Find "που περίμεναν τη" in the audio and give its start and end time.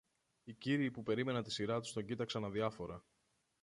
0.91-1.51